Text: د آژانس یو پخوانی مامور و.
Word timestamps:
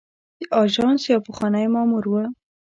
د 0.39 0.41
آژانس 0.63 1.01
یو 1.11 1.21
پخوانی 1.27 1.65
مامور 1.73 2.03
و. 2.09 2.13